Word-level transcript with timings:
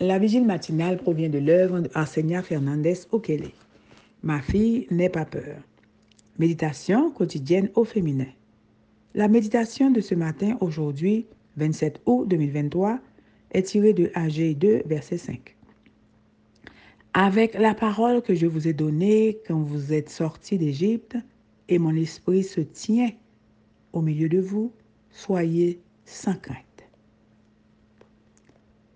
La 0.00 0.20
vigile 0.20 0.44
matinale 0.44 0.96
provient 0.96 1.28
de 1.28 1.38
l'œuvre 1.38 1.82
Arsenia 1.92 2.40
Fernandez 2.40 2.94
Okele. 3.10 3.50
Ma 4.22 4.40
fille 4.40 4.86
n'est 4.92 5.08
pas 5.08 5.24
peur. 5.24 5.56
Méditation 6.38 7.10
quotidienne 7.10 7.68
au 7.74 7.82
féminin. 7.82 8.28
La 9.16 9.26
méditation 9.26 9.90
de 9.90 10.00
ce 10.00 10.14
matin, 10.14 10.56
aujourd'hui, 10.60 11.26
27 11.56 12.00
août 12.06 12.28
2023, 12.28 13.00
est 13.50 13.62
tirée 13.64 13.92
de 13.92 14.12
AG 14.14 14.56
2, 14.56 14.82
verset 14.86 15.18
5. 15.18 15.56
Avec 17.14 17.54
la 17.54 17.74
parole 17.74 18.22
que 18.22 18.36
je 18.36 18.46
vous 18.46 18.68
ai 18.68 18.72
donnée 18.72 19.40
quand 19.48 19.58
vous 19.58 19.92
êtes 19.92 20.10
sortis 20.10 20.58
d'Égypte, 20.58 21.16
et 21.68 21.78
mon 21.78 21.96
esprit 21.96 22.44
se 22.44 22.60
tient 22.60 23.10
au 23.92 24.00
milieu 24.00 24.28
de 24.28 24.38
vous, 24.38 24.70
soyez 25.10 25.80
sans 26.04 26.36
crainte. 26.36 26.84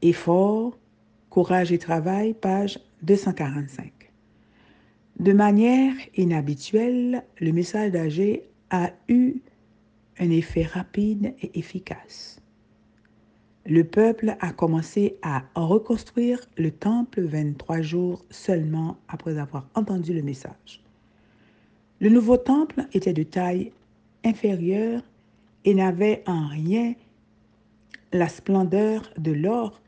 Effort, 0.00 0.78
courage 1.34 1.72
et 1.72 1.78
travail, 1.78 2.32
page 2.32 2.78
245. 3.02 3.90
De 5.18 5.32
manière 5.32 5.92
inhabituelle, 6.16 7.24
le 7.40 7.50
message 7.50 7.90
d'Agé 7.90 8.44
a 8.70 8.92
eu 9.08 9.40
un 10.20 10.30
effet 10.30 10.62
rapide 10.62 11.34
et 11.42 11.58
efficace. 11.58 12.40
Le 13.66 13.82
peuple 13.82 14.36
a 14.38 14.52
commencé 14.52 15.16
à 15.22 15.42
reconstruire 15.56 16.38
le 16.56 16.70
temple 16.70 17.22
23 17.22 17.82
jours 17.82 18.24
seulement 18.30 18.98
après 19.08 19.36
avoir 19.36 19.68
entendu 19.74 20.14
le 20.14 20.22
message. 20.22 20.84
Le 21.98 22.10
nouveau 22.10 22.36
temple 22.36 22.84
était 22.92 23.12
de 23.12 23.24
taille 23.24 23.72
inférieure 24.24 25.02
et 25.64 25.74
n'avait 25.74 26.22
en 26.28 26.46
rien 26.46 26.94
la 28.12 28.28
splendeur 28.28 29.10
de 29.18 29.32
l'or 29.32 29.80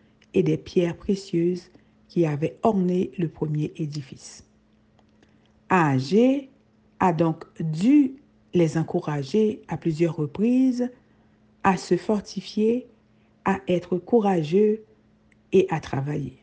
des 0.43 0.57
pierres 0.57 0.97
précieuses 0.97 1.71
qui 2.09 2.27
avaient 2.27 2.59
orné 2.63 3.11
le 3.19 3.29
premier 3.29 3.73
édifice. 3.77 4.45
AG 5.69 6.49
a 7.01 7.13
donc 7.13 7.45
dû 7.61 8.17
les 8.55 8.79
encourager 8.79 9.63
à 9.69 9.77
plusieurs 9.77 10.17
reprises 10.17 10.91
à 11.67 11.77
se 11.77 11.97
fortifier, 11.97 12.87
à 13.45 13.59
être 13.67 13.99
courageux 13.99 14.85
et 15.53 15.67
à 15.69 15.81
travailler. 15.81 16.39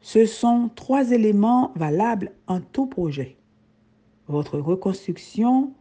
Ce 0.00 0.26
sont 0.26 0.70
trois 0.74 1.12
éléments 1.12 1.72
valables 1.76 2.32
en 2.48 2.60
tout 2.60 2.86
projet. 2.86 3.36
Votre 4.26 4.58
reconstruction 4.58 5.72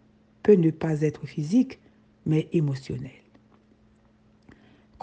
peut 0.44 0.54
ne 0.54 0.70
pas 0.70 1.02
être 1.02 1.26
physique, 1.26 1.80
mais 2.28 2.48
émotionnelle. 2.54 3.25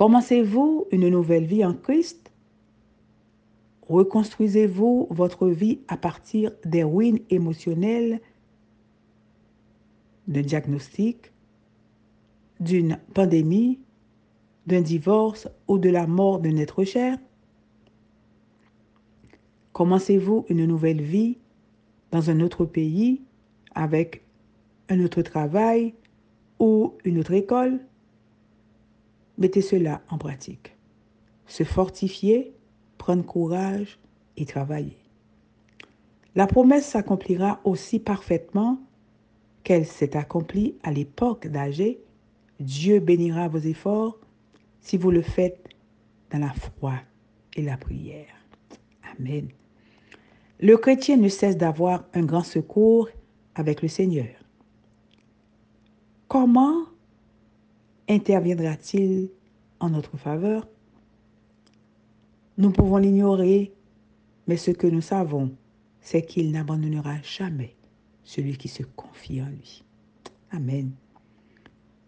Commencez-vous 0.03 0.89
une 0.91 1.09
nouvelle 1.11 1.45
vie 1.45 1.65
en 1.65 1.75
Christ? 1.75 2.33
Reconstruisez-vous 3.89 5.07
votre 5.11 5.47
vie 5.47 5.79
à 5.87 5.97
partir 5.97 6.51
des 6.65 6.83
ruines 6.83 7.21
émotionnelles 7.31 8.21
d'un 10.27 10.43
diagnostic, 10.43 11.31
d'une 12.59 12.99
pandémie, 13.15 13.79
d'un 14.67 14.81
divorce 14.81 15.47
ou 15.69 15.79
de 15.79 15.91
la 15.91 16.09
mort 16.09 16.41
d'un 16.41 16.57
être 16.57 16.83
cher? 16.83 17.17
Commencez-vous 19.73 20.47
une 20.49 20.67
nouvelle 20.67 21.01
vie 21.01 21.39
dans 22.11 22.29
un 22.29 22.41
autre 22.41 22.65
pays 22.65 23.23
avec 23.77 24.25
un 24.89 24.99
autre 25.05 25.23
travail 25.23 25.95
ou 26.59 26.95
une 27.05 27.21
autre 27.21 27.35
école? 27.35 27.79
Mettez 29.39 29.63
cela 29.63 30.03
en 30.11 30.19
pratique. 30.19 30.77
Se 31.47 31.65
fortifier 31.65 32.55
prendre 32.99 33.25
courage 33.25 33.99
et 34.37 34.47
travailler. 34.47 34.97
La 36.37 36.47
promesse 36.47 36.87
s'accomplira 36.87 37.61
aussi 37.65 37.99
parfaitement 37.99 38.79
qu'elle 39.65 39.87
s'est 39.87 40.17
accomplie 40.17 40.77
à 40.85 40.93
l'époque 40.93 41.49
d'Agé. 41.49 42.01
Dieu 42.61 43.01
bénira 43.01 43.49
vos 43.49 43.59
efforts 43.59 44.19
si 44.81 44.97
vous 44.97 45.11
le 45.11 45.23
faites 45.23 45.69
dans 46.31 46.39
la 46.39 46.53
foi 46.53 46.95
et 47.57 47.63
la 47.63 47.77
prière. 47.77 48.35
Amen. 49.19 49.49
Le 50.61 50.77
chrétien 50.77 51.17
ne 51.17 51.29
cesse 51.29 51.57
d'avoir 51.57 52.05
un 52.15 52.23
grand 52.23 52.45
secours 52.45 53.09
avec 53.57 53.83
le 53.83 53.89
Seigneur. 53.89 54.35
Comment 56.29 56.85
interviendra-t-il 58.13 59.31
en 59.81 59.91
notre 59.91 60.17
faveur? 60.17 60.67
Nous 62.59 62.71
pouvons 62.71 62.99
l'ignorer, 62.99 63.73
mais 64.47 64.57
ce 64.57 64.71
que 64.71 64.87
nous 64.87 65.01
savons, 65.01 65.53
c'est 66.01 66.23
qu'il 66.23 66.53
n'abandonnera 66.53 67.21
jamais 67.23 67.75
celui 68.25 68.57
qui 68.57 68.69
se 68.69 68.83
confie 68.83 69.41
en 69.43 69.47
lui. 69.47 69.83
Amen. 70.51 70.93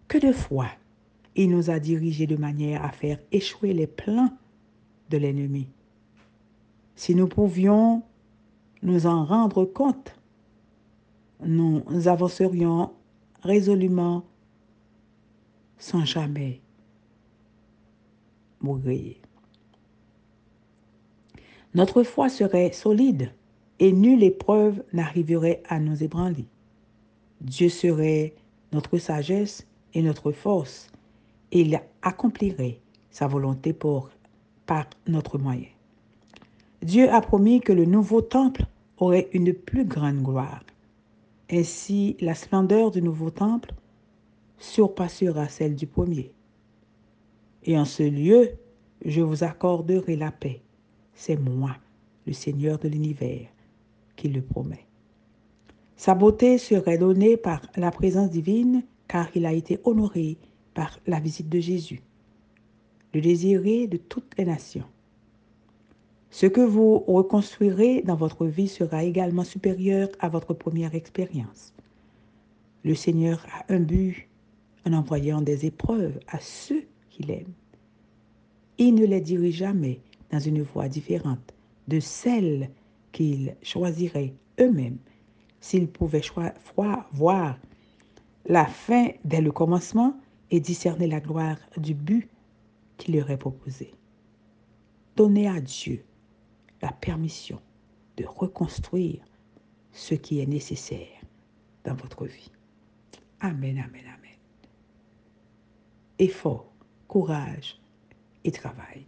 Que 0.08 0.18
de 0.18 0.32
foi 0.32 0.66
il 1.36 1.50
nous 1.50 1.70
a 1.70 1.78
dirigés 1.78 2.26
de 2.26 2.36
manière 2.36 2.84
à 2.84 2.90
faire 2.90 3.18
échouer 3.32 3.72
les 3.72 3.86
plans 3.86 4.30
de 5.10 5.16
l'ennemi. 5.16 5.66
Si 6.94 7.14
nous 7.14 7.26
pouvions 7.26 8.02
nous 8.82 9.06
en 9.06 9.24
rendre 9.24 9.64
compte, 9.64 10.14
nous 11.44 11.82
avancerions 12.06 12.92
résolument 13.42 14.24
sans 15.84 16.06
jamais 16.06 16.62
mourir. 18.62 19.16
Notre 21.74 22.02
foi 22.04 22.30
serait 22.30 22.72
solide 22.72 23.30
et 23.80 23.92
nulle 23.92 24.22
épreuve 24.22 24.82
n'arriverait 24.94 25.62
à 25.68 25.78
nous 25.80 26.02
ébranler. 26.02 26.46
Dieu 27.42 27.68
serait 27.68 28.34
notre 28.72 28.96
sagesse 28.96 29.66
et 29.92 30.00
notre 30.00 30.32
force 30.32 30.90
et 31.52 31.60
il 31.60 31.78
accomplirait 32.00 32.80
sa 33.10 33.26
volonté 33.26 33.74
par 33.74 34.86
notre 35.06 35.36
moyen. 35.36 35.68
Dieu 36.80 37.10
a 37.10 37.20
promis 37.20 37.60
que 37.60 37.74
le 37.74 37.84
nouveau 37.84 38.22
temple 38.22 38.64
aurait 38.96 39.28
une 39.34 39.52
plus 39.52 39.84
grande 39.84 40.22
gloire. 40.22 40.64
Ainsi, 41.50 42.16
la 42.20 42.34
splendeur 42.34 42.90
du 42.90 43.02
nouveau 43.02 43.28
temple 43.28 43.74
surpassera 44.58 45.48
celle 45.48 45.74
du 45.74 45.86
premier. 45.86 46.32
Et 47.64 47.78
en 47.78 47.84
ce 47.84 48.02
lieu, 48.02 48.50
je 49.04 49.20
vous 49.20 49.44
accorderai 49.44 50.16
la 50.16 50.30
paix 50.30 50.64
c'est 51.14 51.36
moi, 51.36 51.76
le 52.26 52.32
Seigneur 52.32 52.78
de 52.78 52.88
l'univers, 52.88 53.48
qui 54.16 54.28
le 54.28 54.42
promet. 54.42 54.86
Sa 55.96 56.14
beauté 56.14 56.58
serait 56.58 56.98
donnée 56.98 57.36
par 57.36 57.62
la 57.76 57.90
présence 57.90 58.30
divine 58.30 58.82
car 59.08 59.28
il 59.34 59.46
a 59.46 59.52
été 59.52 59.78
honoré 59.84 60.38
par 60.74 60.98
la 61.06 61.20
visite 61.20 61.48
de 61.48 61.60
Jésus, 61.60 62.02
le 63.12 63.20
désiré 63.20 63.86
de 63.86 63.96
toutes 63.96 64.36
les 64.36 64.44
nations. 64.44 64.86
Ce 66.30 66.46
que 66.46 66.60
vous 66.60 66.98
reconstruirez 66.98 68.02
dans 68.02 68.16
votre 68.16 68.46
vie 68.46 68.66
sera 68.66 69.04
également 69.04 69.44
supérieur 69.44 70.08
à 70.18 70.28
votre 70.28 70.52
première 70.52 70.96
expérience. 70.96 71.72
Le 72.82 72.96
Seigneur 72.96 73.46
a 73.52 73.72
un 73.72 73.78
but 73.78 74.28
en 74.86 74.92
envoyant 74.92 75.40
des 75.40 75.66
épreuves 75.66 76.18
à 76.28 76.40
ceux 76.40 76.84
qu'il 77.10 77.30
aime. 77.30 77.52
Il 78.78 78.94
ne 78.94 79.06
les 79.06 79.20
dirige 79.20 79.56
jamais 79.56 80.00
dans 80.30 80.40
une 80.40 80.62
voie 80.62 80.88
différente 80.88 81.54
de 81.88 82.00
celle 82.00 82.70
qu'ils 83.12 83.56
choisiraient 83.62 84.34
eux-mêmes 84.60 84.98
s'ils 85.60 85.88
pouvaient 85.88 86.22
voir 87.12 87.58
la 88.46 88.66
fin 88.66 89.08
dès 89.24 89.40
le 89.40 89.52
commencement 89.52 90.16
et 90.50 90.60
discerner 90.60 91.06
la 91.06 91.20
gloire 91.20 91.58
du 91.76 91.94
but 91.94 92.28
qu'il 92.96 93.16
leur 93.16 93.30
est 93.30 93.38
proposé. 93.38 93.94
Donnez 95.16 95.48
à 95.48 95.60
Dieu 95.60 96.04
la 96.82 96.92
permission 96.92 97.60
de 98.16 98.24
reconstruire 98.26 99.24
ce 99.92 100.14
qui 100.14 100.40
est 100.40 100.46
nécessaire 100.46 101.20
dans 101.84 101.94
votre 101.94 102.26
vie. 102.26 102.50
Amen, 103.40 103.78
amen, 103.78 104.02
amen. 104.06 104.23
Effort, 106.20 106.72
courage 107.08 107.76
et 108.44 108.52
travail. 108.52 109.04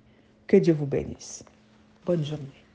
Que 0.49 0.56
Dieu 0.56 0.75
vous 0.75 0.87
bénisse. 0.87 1.44
Bonne 2.05 2.25
journée. 2.25 2.66